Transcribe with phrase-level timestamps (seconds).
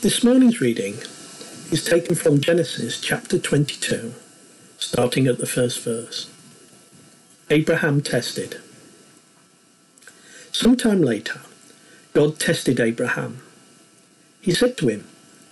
[0.00, 0.98] This morning's reading
[1.72, 4.14] is taken from Genesis chapter 22,
[4.78, 6.30] starting at the first verse.
[7.50, 8.60] Abraham tested.
[10.52, 11.40] Sometime later,
[12.12, 13.42] God tested Abraham.
[14.40, 15.04] He said to him,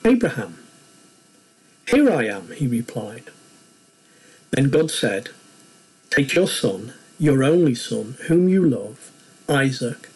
[0.05, 0.59] Abraham.
[1.89, 3.25] Here I am, he replied.
[4.53, 5.31] Then God said,
[6.09, 9.11] Take your son, your only son, whom you love,
[9.49, 10.09] Isaac,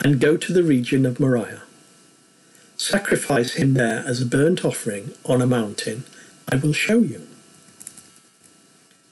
[0.00, 1.62] and go to the region of Moriah.
[2.76, 6.04] Sacrifice him there as a burnt offering on a mountain
[6.48, 7.26] I will show you.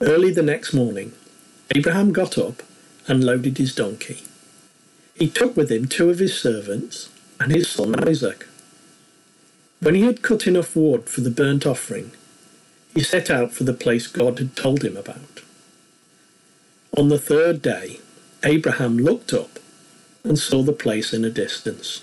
[0.01, 1.12] Early the next morning,
[1.74, 2.62] Abraham got up
[3.09, 4.23] and loaded his donkey.
[5.15, 7.09] He took with him two of his servants
[7.41, 8.47] and his son Isaac.
[9.80, 12.10] When he had cut enough wood for the burnt offering,
[12.95, 15.41] he set out for the place God had told him about.
[16.96, 18.01] On the third day,
[18.45, 19.59] Abraham looked up
[20.23, 22.02] and saw the place in a distance.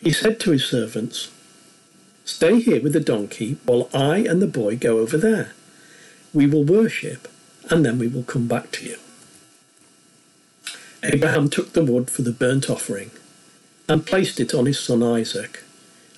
[0.00, 1.30] He said to his servants,
[2.24, 5.52] Stay here with the donkey while I and the boy go over there.
[6.34, 7.28] We will worship,
[7.70, 8.96] and then we will come back to you.
[11.02, 13.10] Abraham took the wood for the burnt offering
[13.88, 15.62] and placed it on his son Isaac,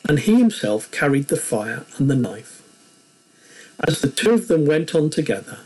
[0.09, 2.63] and he himself carried the fire and the knife.
[3.87, 5.61] As the two of them went on together,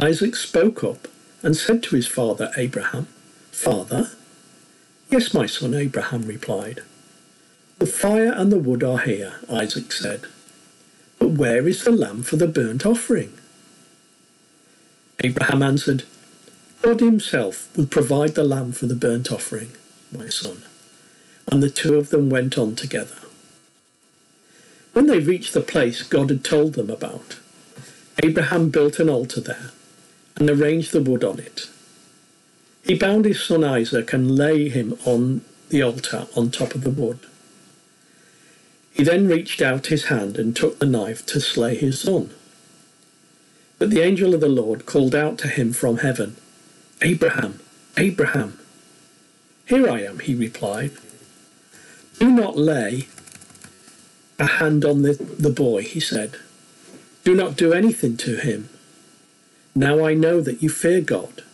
[0.00, 1.08] Isaac spoke up
[1.42, 3.06] and said to his father Abraham,
[3.52, 4.10] Father?
[5.10, 6.82] Yes, my son, Abraham replied.
[7.78, 10.22] The fire and the wood are here, Isaac said.
[11.20, 13.34] But where is the lamb for the burnt offering?
[15.20, 16.02] Abraham answered,
[16.82, 19.72] God himself will provide the lamb for the burnt offering,
[20.10, 20.62] my son.
[21.50, 23.16] And the two of them went on together.
[24.92, 27.38] When they reached the place God had told them about,
[28.22, 29.70] Abraham built an altar there
[30.36, 31.68] and arranged the wood on it.
[32.82, 36.90] He bound his son Isaac and lay him on the altar on top of the
[36.90, 37.20] wood.
[38.98, 42.30] He then reached out his hand and took the knife to slay his son.
[43.78, 46.34] But the angel of the Lord called out to him from heaven,
[47.00, 47.60] Abraham,
[47.96, 48.58] Abraham.
[49.66, 50.90] Here I am, he replied.
[52.18, 53.06] Do not lay
[54.40, 56.34] a hand on the, the boy, he said.
[57.22, 58.68] Do not do anything to him.
[59.76, 61.44] Now I know that you fear God,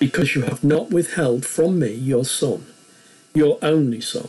[0.00, 2.66] because you have not withheld from me your son,
[3.32, 4.28] your only son.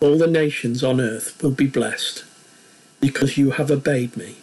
[0.00, 2.24] all the nations on earth will be blessed,
[3.00, 4.36] because you have obeyed me.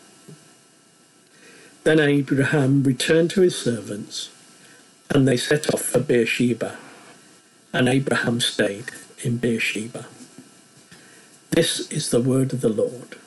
[1.83, 4.29] Then Abraham returned to his servants,
[5.09, 6.77] and they set off for Beersheba,
[7.73, 8.91] and Abraham stayed
[9.23, 10.05] in Beersheba.
[11.49, 13.17] This is the word of the Lord.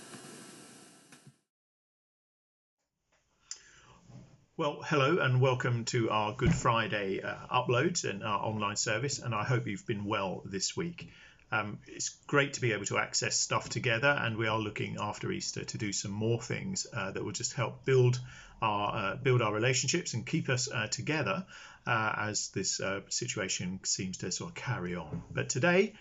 [4.56, 9.34] Well, hello and welcome to our Good Friday uh, uploads and our online service, and
[9.34, 11.10] I hope you've been well this week.
[11.52, 15.32] Um, it's great to be able to access stuff together, and we are looking after
[15.32, 18.20] Easter to do some more things uh, that will just help build
[18.62, 21.44] our uh, build our relationships and keep us uh, together
[21.86, 25.22] uh, as this uh, situation seems to sort of carry on.
[25.32, 25.94] But today,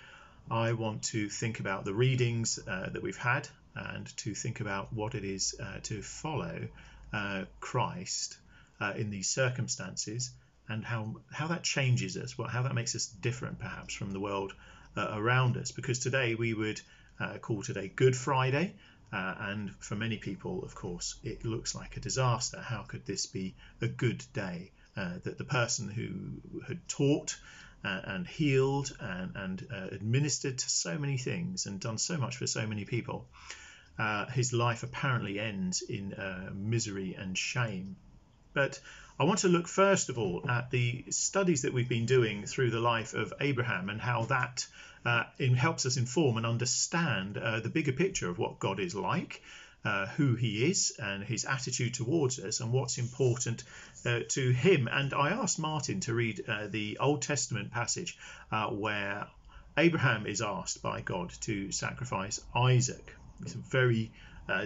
[0.52, 4.92] I want to think about the readings uh, that we've had and to think about
[4.94, 6.68] what it is to follow
[7.62, 8.38] Christ
[8.96, 10.32] in these circumstances
[10.68, 14.20] and how how that changes us, what how that makes us different perhaps from the
[14.20, 14.54] world
[14.96, 15.72] uh, around us.
[15.72, 16.82] Because today we would
[17.20, 18.76] uh, call today Good Friday,
[19.12, 22.60] uh, and for many people, of course, it looks like a disaster.
[22.62, 24.72] How could this be a good day?
[24.98, 27.38] Uh, that the person who had taught
[27.86, 32.48] uh, and healed and, and administered to so many things and done so much for
[32.48, 33.26] so many people,
[34.34, 36.14] his life apparently ends in
[36.54, 37.96] misery and shame
[38.60, 38.82] But
[39.18, 42.72] I want to look first of all at the studies that we've been doing through
[42.72, 44.68] the life of Abraham and how that
[45.06, 45.24] uh,
[45.56, 49.42] helps us inform and understand uh, the bigger picture of what God is like,
[49.86, 53.64] uh, who He is, and His attitude towards us, and what's important
[54.06, 54.90] uh, to Him.
[54.92, 58.18] And I asked Martin to read uh, the Old Testament passage
[58.52, 59.28] uh, where
[59.78, 63.16] Abraham is asked by God to sacrifice Isaac.
[63.42, 64.12] It's a very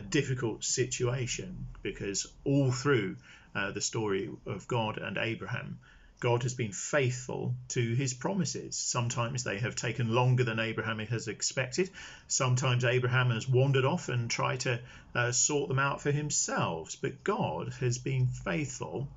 [0.01, 3.17] difficult situation because all through
[3.55, 5.79] uh, the story of God and Abraham,
[6.19, 8.77] God has been faithful to his promises.
[8.77, 11.89] Sometimes they have taken longer than Abraham has expected.
[12.27, 14.79] Sometimes Abraham has wandered off and tried to
[15.13, 16.95] uh, sort them out for himself.
[17.01, 19.09] But God has been faithful.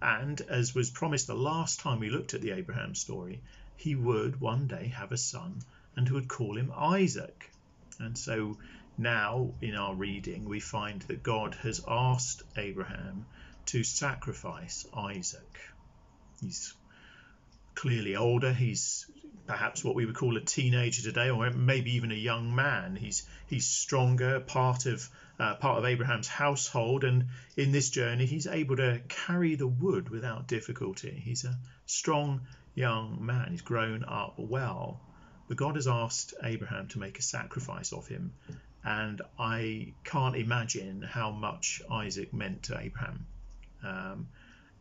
[0.00, 3.40] And as was promised the last time we looked at the Abraham story,
[3.76, 5.60] he would one day have a son
[5.94, 7.50] and would call him Isaac.
[7.98, 8.56] And so
[8.98, 13.26] now in our reading, we find that God has asked Abraham
[13.66, 15.60] to sacrifice Isaac.
[16.40, 16.74] He's
[17.74, 18.52] clearly older.
[18.52, 19.06] He's
[19.46, 22.96] perhaps what we would call a teenager today, or maybe even a young man.
[22.96, 25.08] He's he's stronger, part of
[25.38, 27.26] uh, part of Abraham's household, and
[27.56, 31.20] in this journey, he's able to carry the wood without difficulty.
[31.24, 32.42] He's a strong
[32.74, 33.48] young man.
[33.50, 35.00] He's grown up well.
[35.48, 38.32] But God has asked Abraham to make a sacrifice of him,
[38.86, 43.26] and I can't imagine how much Isaac meant to Abraham.
[43.84, 44.28] Um,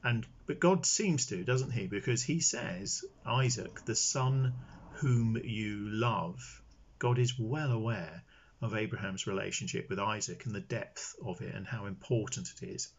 [0.03, 1.87] and but God seems to, doesn't he?
[1.87, 4.53] Because he says, Isaac, the son
[4.97, 6.61] whom you love.
[6.99, 8.23] God is well aware
[8.61, 12.89] of Abraham's relationship with Isaac and the depth of it and how important it is.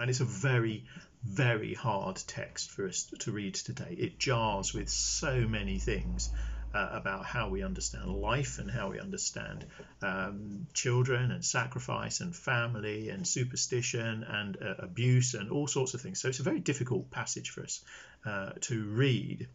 [0.00, 0.86] And it's a very,
[1.22, 3.94] very hard text for us to read today.
[3.96, 6.30] It jars with so many things
[6.74, 9.64] uh, about how we understand life and how we understand
[10.02, 16.00] um, children and sacrifice and family and superstition and uh, abuse and all sorts of
[16.00, 16.20] things.
[16.20, 17.82] So it's a very difficult passage for us
[18.26, 19.48] uh, to read.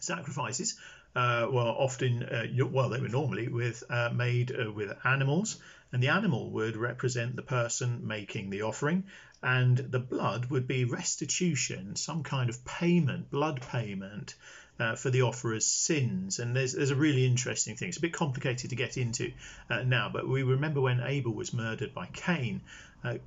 [0.00, 0.78] Sacrifices
[1.14, 5.58] uh, were often, uh, well, they were normally with uh, made with animals,
[5.92, 9.04] and the animal would represent the person making the offering,
[9.42, 14.34] and the blood would be restitution, some kind of payment, blood payment
[14.78, 16.38] uh, for the offerer's sins.
[16.38, 17.88] And there's, there's a really interesting thing.
[17.88, 19.32] It's a bit complicated to get into
[19.70, 22.60] uh, now, but we remember when Abel was murdered by Cain.
[23.02, 23.18] Uh,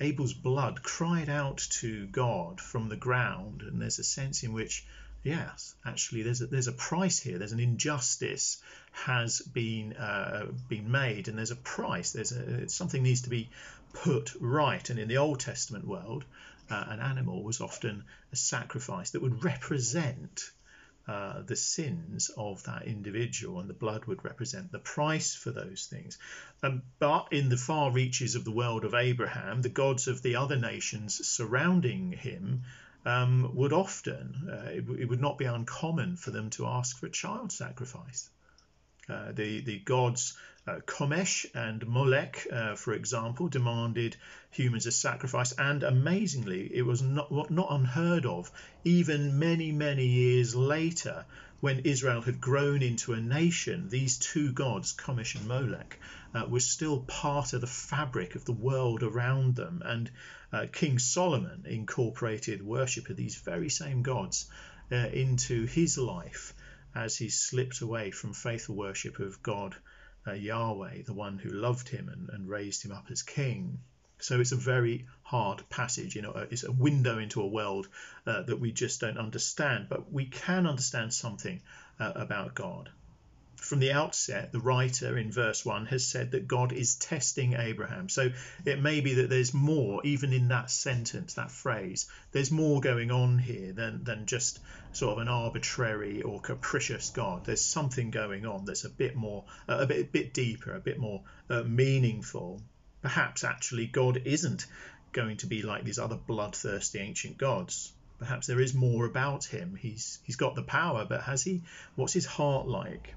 [0.00, 4.84] Abel's blood cried out to God from the ground, and there's a sense in which,
[5.22, 7.38] yes, actually, there's a, there's a price here.
[7.38, 8.60] There's an injustice
[8.92, 12.12] has been uh, been made, and there's a price.
[12.12, 13.50] There's a something needs to be
[13.92, 14.88] put right.
[14.90, 16.24] And in the Old Testament world,
[16.70, 20.50] uh, an animal was often a sacrifice that would represent
[21.08, 25.86] uh, the sins of that individual, and the blood would represent the price for those
[25.86, 26.18] things.
[26.62, 30.36] Um, but in the far reaches of the world of Abraham, the gods of the
[30.36, 32.62] other nations surrounding him
[33.04, 37.06] um, would often, uh, it, it, would not be uncommon for them to ask for
[37.06, 38.30] a child sacrifice.
[39.08, 44.16] Uh, the, the gods uh, Chemosh and Molech, uh, for example, demanded
[44.50, 48.48] humans as sacrifice, and amazingly, it was not, not unheard of
[48.84, 51.24] even many, many years later
[51.58, 53.88] when Israel had grown into a nation.
[53.88, 55.98] These two gods, Chemosh and Molech,
[56.32, 60.10] uh, were still part of the fabric of the world around them, and
[60.52, 64.48] uh, King Solomon incorporated worship of these very same gods
[64.92, 66.54] uh, into his life
[66.94, 69.76] as he slipped away from faithful worship of God
[70.26, 73.80] uh, Yahweh, the one who loved him and, and raised him up as king.
[74.18, 76.14] So it's a very hard passage.
[76.14, 77.88] You know, uh, it's a window into a world
[78.26, 81.60] uh, that we just don't understand, but we can understand something
[81.98, 82.90] uh, about God
[83.62, 88.08] from the outset, the writer in verse 1 has said that God is testing Abraham.
[88.08, 88.30] So
[88.64, 93.12] it may be that there's more, even in that sentence, that phrase, there's more going
[93.12, 94.58] on here than, than just
[94.92, 97.44] sort of an arbitrary or capricious God.
[97.44, 100.98] There's something going on that's a bit more, a, bit, a bit deeper, a bit
[100.98, 102.60] more uh, meaningful.
[103.00, 104.66] Perhaps actually God isn't
[105.12, 107.92] going to be like these other bloodthirsty ancient gods.
[108.18, 109.76] Perhaps there is more about him.
[109.76, 111.62] He's he's got the power, but has he?
[111.96, 113.14] What's his heart like?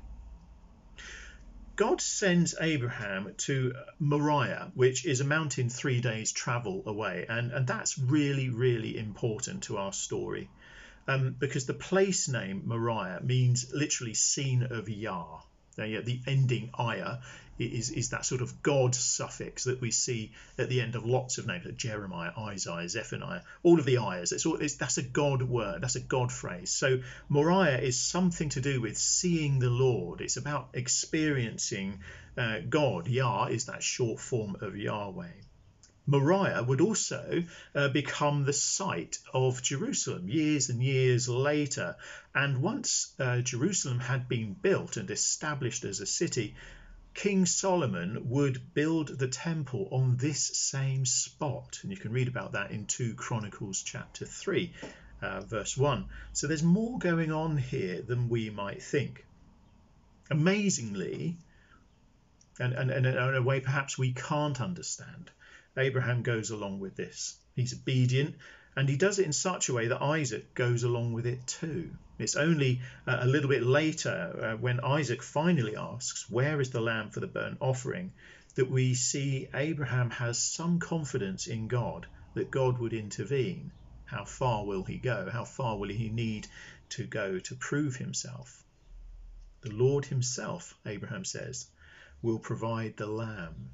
[1.75, 7.67] God sends Abraham to Moriah, which is a mountain three days' travel away, and, and
[7.67, 10.49] that's really, really important to our story.
[11.07, 15.41] Um, because the place name Moriah means literally seen of Yah.
[15.77, 17.17] Now, the ending ayah
[17.57, 21.37] is, is that sort of God suffix that we see at the end of lots
[21.37, 24.31] of names, like Jeremiah, Isaiah, Zephaniah, all of the ayahs.
[24.31, 26.71] It's all, it's, that's a God word, that's a God phrase.
[26.71, 30.21] So Moriah is something to do with seeing the Lord.
[30.21, 31.99] It's about experiencing
[32.37, 33.07] uh, God.
[33.07, 35.31] Yah is that short form of Yahweh.
[36.07, 37.43] Moriah would also
[37.73, 41.95] uh, become the site of Jerusalem years and years later.
[42.33, 46.55] And once uh, Jerusalem had been built and established as a city,
[47.15, 51.79] King Solomon would build the temple on this same spot.
[51.81, 54.73] And you can read about that in 2 Chronicles chapter 3,
[55.21, 56.05] uh, verse 1.
[56.33, 59.25] So there's more going on here than we might think.
[60.29, 61.37] Amazingly,
[62.59, 65.31] and, and, and in a way perhaps we can't understand,
[65.77, 67.37] Abraham goes along with this.
[67.55, 68.35] He's obedient
[68.75, 71.91] and he does it in such a way that Isaac goes along with it too.
[72.17, 76.81] It's only uh, a little bit later, uh, when Isaac finally asks, Where is the
[76.81, 78.13] lamb for the burnt offering?
[78.55, 83.71] that we see Abraham has some confidence in God that God would intervene.
[84.05, 85.29] How far will he go?
[85.29, 86.47] How far will he need
[86.91, 88.63] to go to prove himself?
[89.61, 91.67] The Lord himself, Abraham says,
[92.21, 93.71] will provide the lamb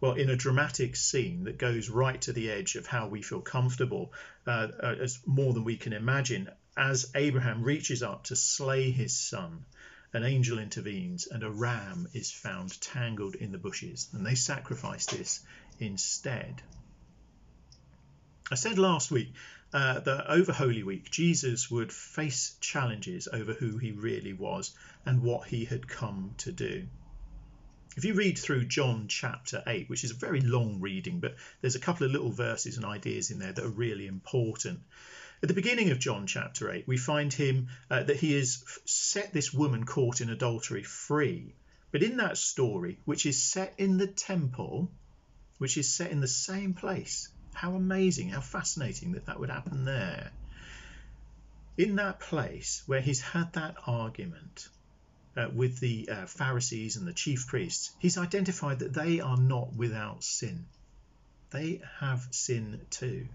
[0.00, 3.40] well, in a dramatic scene that goes right to the edge of how we feel
[3.40, 4.12] comfortable,
[4.46, 9.18] uh, uh, as more than we can imagine, as Abraham reaches up to slay his
[9.18, 9.64] son,
[10.12, 15.06] an angel intervenes and a ram is found tangled in the bushes, and they sacrifice
[15.06, 15.40] this
[15.78, 16.62] instead.
[18.50, 19.32] I said last week
[19.72, 24.74] uh, that over Holy Week, Jesus would face challenges over who he really was
[25.04, 26.86] and what he had come to do.
[27.96, 31.76] If you read through John chapter 8, which is a very long reading, but there's
[31.76, 34.80] a couple of little verses and ideas in there that are really important.
[35.42, 39.32] At the beginning of John chapter 8, we find him uh, that he has set
[39.32, 41.54] this woman caught in adultery free.
[41.90, 44.90] But in that story, which is set in the temple,
[45.58, 49.84] which is set in the same place, how amazing, how fascinating that that would happen
[49.84, 50.32] there.
[51.78, 54.68] In that place where he's had that argument,
[55.36, 59.74] uh, with the uh, Pharisees and the chief priests, he's identified that they are not
[59.74, 60.66] without sin.
[61.50, 63.28] They have sin too.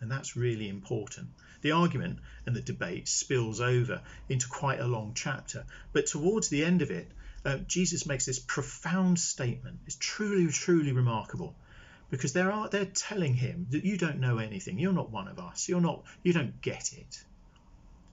[0.00, 1.28] And that's really important.
[1.60, 6.64] The argument and the debate spills over into quite a long chapter, but towards the
[6.64, 7.08] end of it,
[7.44, 9.78] uh, Jesus makes this profound statement.
[9.86, 11.54] It's truly, truly remarkable
[12.10, 14.78] because they're, they're telling him that you don't know anything.
[14.78, 15.68] You're not one of us.
[15.68, 16.04] You're not.
[16.22, 17.24] You don't get it.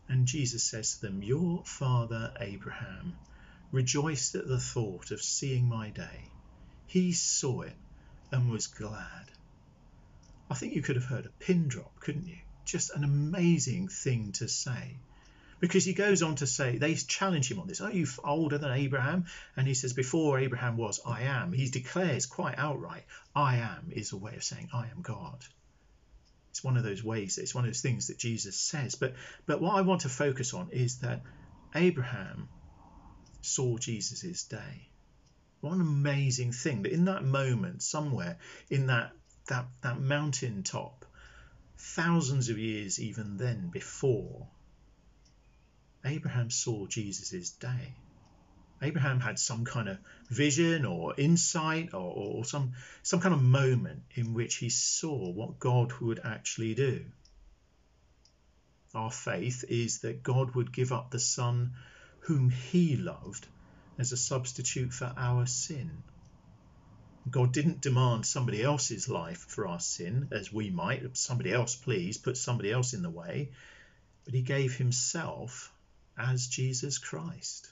[0.10, 3.16] And Jesus says to them, Your father Abraham
[3.72, 6.32] rejoiced at the thought of seeing my day.
[6.88, 7.76] He saw it
[8.32, 9.32] and was glad.
[10.50, 12.40] I think you could have heard a pin drop, couldn't you?
[12.66, 14.98] Just an amazing thing to say.
[15.60, 17.82] Because he goes on to say, they challenge him on this.
[17.82, 19.26] Are you older than Abraham?
[19.56, 21.54] And he says, Before Abraham was, I am.
[21.54, 25.46] He declares quite outright, I am is a way of saying, I am God.
[26.50, 28.96] It's one of those ways, it's one of those things that Jesus says.
[28.96, 29.14] But,
[29.46, 31.22] but what I want to focus on is that
[31.76, 32.50] Abraham
[33.42, 34.90] saw Jesus' day.
[35.62, 38.38] What an amazing thing that in that moment, somewhere
[38.70, 39.12] in that,
[39.48, 41.06] that, that mountain top,
[41.78, 44.48] thousands of years even then before,
[46.06, 47.94] Abraham saw Jesus' day.
[48.82, 49.98] Abraham had some kind of
[50.30, 55.60] vision or insight or, or, some, some kind of moment in which he saw what
[55.60, 57.06] God would actually do.
[58.96, 61.74] Our faith is that God would give up the Son
[62.22, 63.48] whom he loved
[63.98, 66.04] as a substitute for our sin.
[67.30, 71.18] God didn't demand somebody else's life for our sin, as we might.
[71.18, 73.52] Somebody else, please, put somebody else in the way.
[74.24, 75.74] But he gave himself
[76.18, 77.70] as Jesus Christ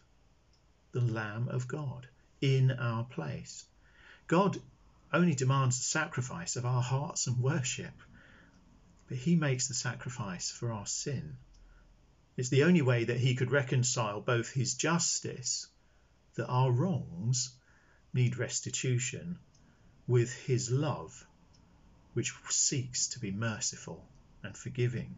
[0.91, 2.07] the Lamb of God
[2.41, 3.65] in our place.
[4.27, 4.57] God
[5.11, 7.93] only demands the sacrifice of our hearts and worship,
[9.07, 11.37] but He makes the sacrifice for our sin.
[12.35, 15.67] It's the only way that He could reconcile both His justice,
[16.35, 17.53] that our wrongs
[18.13, 19.39] need restitution,
[20.07, 21.25] with His love,
[22.13, 24.07] which seeks to be merciful
[24.43, 25.17] and forgiving.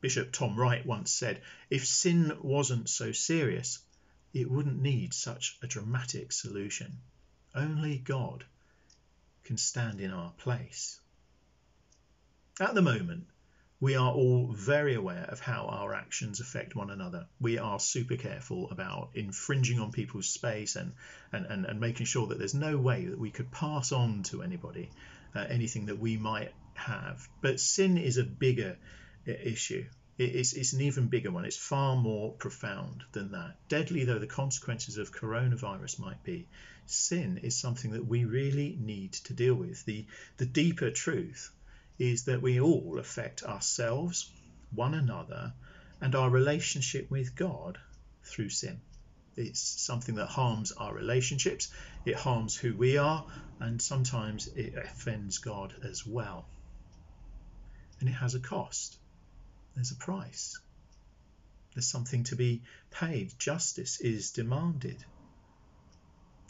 [0.00, 3.78] Bishop Tom Wright once said, If sin wasn't so serious,
[4.40, 6.98] it wouldn't need such a dramatic solution.
[7.54, 8.44] Only God
[9.44, 11.00] can stand in our place.
[12.60, 13.26] At the moment,
[13.80, 17.26] we are all very aware of how our actions affect one another.
[17.40, 20.92] We are super careful about infringing on people's space and,
[21.32, 24.42] and, and, and making sure that there's no way that we could pass on to
[24.42, 24.90] anybody
[25.34, 27.28] uh, anything that we might have.
[27.42, 28.76] But sin is a bigger
[29.28, 29.84] uh, issue.
[30.18, 31.44] It's, it's an even bigger one.
[31.44, 33.56] It's far more profound than that.
[33.68, 36.48] Deadly though the consequences of coronavirus might be,
[36.86, 39.84] sin is something that we really need to deal with.
[39.84, 40.06] The,
[40.38, 41.50] the deeper truth
[41.98, 44.30] is that we all affect ourselves,
[44.70, 45.52] one another,
[46.00, 47.78] and our relationship with God
[48.24, 48.80] through sin.
[49.36, 51.68] It's something that harms our relationships,
[52.06, 53.26] it harms who we are,
[53.60, 56.46] and sometimes it offends God as well.
[58.00, 58.96] And it has a cost,
[59.76, 60.58] there's a price.
[61.74, 63.38] There's something to be paid.
[63.38, 65.04] Justice is demanded.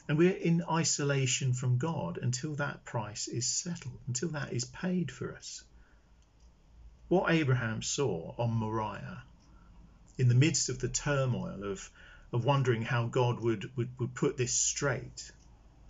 [0.08, 5.10] And we're in isolation from God until that price is settled, until that is paid
[5.10, 5.64] for us.
[7.08, 9.24] What Abraham saw on Moriah,
[10.16, 11.90] in the midst of the turmoil of,
[12.32, 15.32] of wondering how God would, would, would put this straight,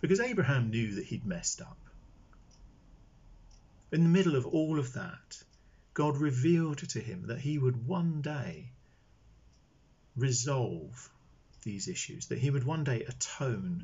[0.01, 1.77] because Abraham knew that he'd messed up.
[3.91, 5.43] In the middle of all of that,
[5.97, 8.69] God revealed to him that he would one day
[10.15, 11.09] resolve
[11.63, 13.83] these issues, that he would one day atone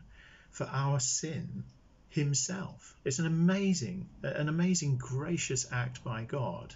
[0.52, 1.64] for our sin
[2.10, 2.96] himself.
[3.04, 6.76] It's an amazing, an amazing gracious act by God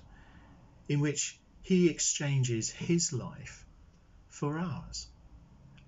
[0.89, 3.63] in which he exchanges his life
[4.29, 5.05] for ours,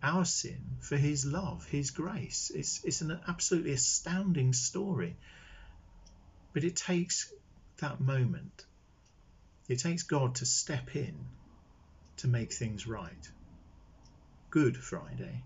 [0.03, 2.51] our sin for his love, his grace.
[2.53, 5.15] It's, it's an absolutely astounding story.
[6.53, 7.33] But it takes
[7.77, 8.67] that moment.
[9.69, 11.15] It takes God to step in
[12.17, 13.31] to make things right.
[14.49, 15.43] Good Friday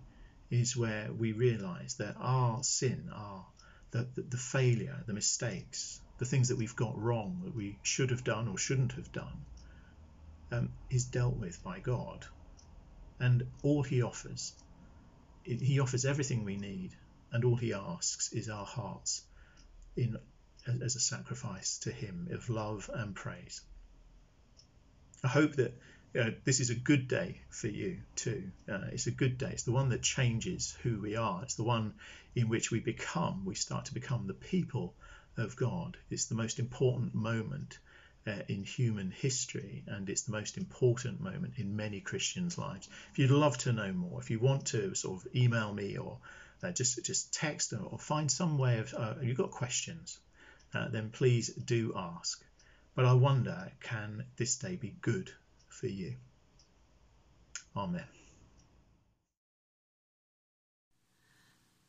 [0.49, 3.45] is where we realize that our sin, our
[3.91, 8.11] the, the, the, failure, the mistakes, the things that we've got wrong that we should
[8.11, 9.45] have done or shouldn't have done,
[10.53, 12.25] um, is dealt with by God.
[13.19, 14.53] And all He offers,
[15.43, 16.95] He offers everything we need,
[17.33, 19.21] and all He asks is our hearts
[19.97, 20.17] in
[20.81, 23.61] as a sacrifice to Him of love and praise.
[25.23, 25.73] I hope that
[26.19, 28.51] uh, this is a good day for you too.
[28.69, 29.49] Uh, it's a good day.
[29.51, 31.41] It's the one that changes who we are.
[31.43, 31.93] It's the one
[32.35, 34.93] in which we become, we start to become the people
[35.37, 35.97] of God.
[36.09, 37.79] It's the most important moment
[38.27, 42.89] uh, in human history, and it's the most important moment in many Christians' lives.
[43.11, 46.19] If you'd love to know more, if you want to sort of email me or
[46.61, 50.19] uh, just just text or find some way of, uh, you've got questions,
[50.73, 52.43] uh, then please do ask.
[52.95, 55.31] But I wonder, can this day be good
[55.67, 56.15] for you.
[57.75, 58.05] Amen.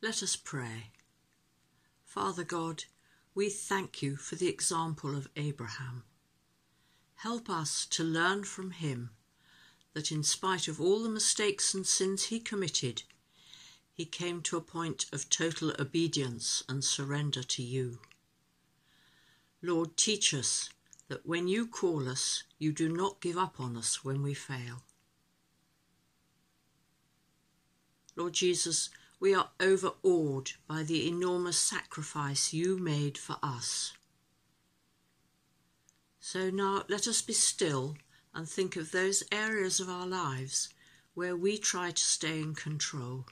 [0.01, 0.91] Let us pray.
[2.03, 2.85] Father God,
[3.35, 6.03] we thank you for the example of Abraham.
[7.15, 9.11] Help us to learn from him
[9.93, 13.03] that in spite of all the mistakes and sins he committed,
[13.93, 17.99] he came to a point of total obedience and surrender to you.
[19.61, 20.69] Lord, teach us
[21.07, 24.83] that when you call us, you do not give up on us when we fail.
[28.15, 28.89] Lord Jesus,
[29.19, 33.93] we are overawed by the enormous sacrifice you made for us.
[36.19, 37.97] So now let us be still
[38.33, 40.69] and think of those areas of our lives
[41.13, 43.25] where we try to stay in control.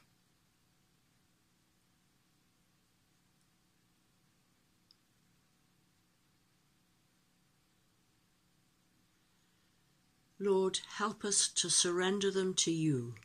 [10.43, 13.15] Lord, help us to surrender them to you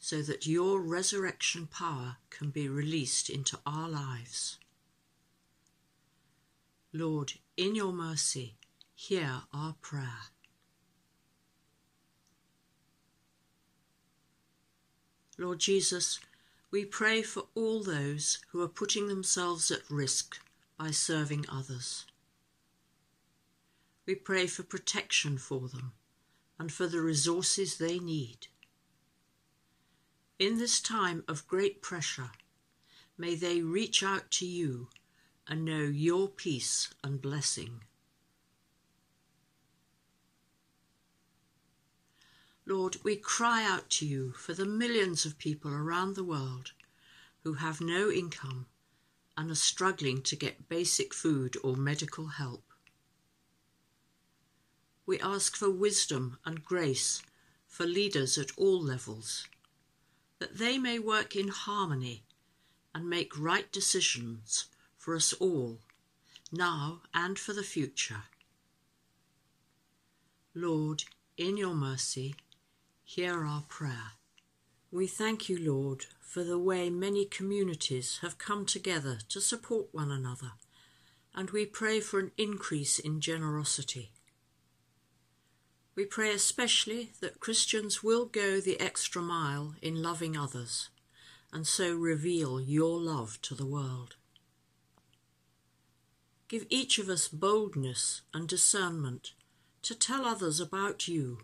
[0.00, 4.58] so that your resurrection power can be released into our lives.
[6.92, 8.56] Lord, in your mercy,
[8.96, 10.32] hear our prayer.
[15.38, 16.18] Lord Jesus,
[16.72, 20.36] we pray for all those who are putting themselves at risk
[20.76, 22.06] by serving others.
[24.04, 25.92] We pray for protection for them
[26.60, 28.48] and for the resources they need.
[30.38, 32.32] In this time of great pressure,
[33.16, 34.88] may they reach out to you
[35.48, 37.80] and know your peace and blessing.
[42.66, 46.72] Lord, we cry out to you for the millions of people around the world
[47.42, 48.66] who have no income
[49.34, 52.69] and are struggling to get basic food or medical help
[55.10, 57.20] we ask for wisdom and grace
[57.66, 59.48] for leaders at all levels,
[60.38, 62.22] that they may work in harmony
[62.94, 65.80] and make right decisions for us all,
[66.52, 68.22] now and for the future.
[70.54, 71.02] Lord,
[71.36, 72.36] in your mercy,
[73.02, 74.12] hear our prayer.
[74.92, 80.12] We thank you, Lord, for the way many communities have come together to support one
[80.12, 80.52] another,
[81.34, 84.12] and we pray for an increase in generosity.
[85.94, 90.88] We pray especially that Christians will go the extra mile in loving others
[91.52, 94.16] and so reveal your love to the world.
[96.48, 99.32] Give each of us boldness and discernment
[99.82, 101.38] to tell others about you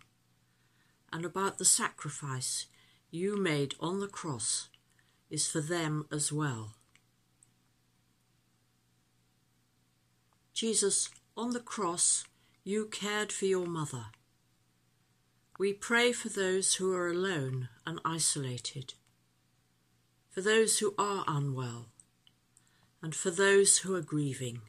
[1.12, 2.66] and about the sacrifice
[3.11, 4.68] you made on the cross
[5.30, 6.74] is for them as well.
[10.52, 12.24] Jesus, on the cross,
[12.64, 14.06] you cared for your mother.
[15.59, 18.92] We pray for those who are alone and isolated,
[20.29, 21.87] for those who are unwell,
[23.03, 24.61] and for those who are grieving.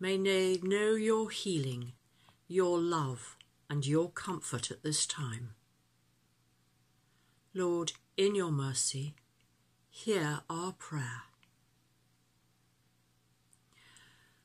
[0.00, 1.92] May they know your healing,
[2.48, 3.36] your love,
[3.70, 5.50] and your comfort at this time.
[7.54, 9.14] Lord, in your mercy,
[9.88, 11.22] hear our prayer.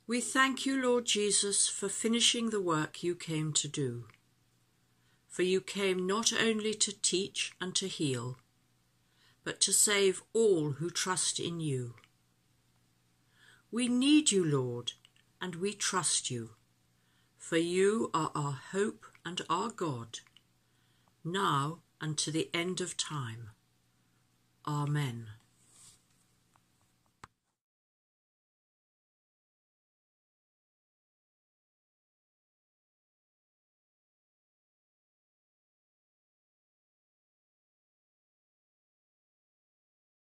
[0.09, 4.05] We thank you, Lord Jesus, for finishing the work you came to do.
[5.27, 8.39] For you came not only to teach and to heal,
[9.43, 11.93] but to save all who trust in you.
[13.69, 14.93] We need you, Lord,
[15.39, 16.55] and we trust you,
[17.37, 20.21] for you are our hope and our God,
[21.23, 23.51] now and to the end of time.
[24.65, 25.27] Amen.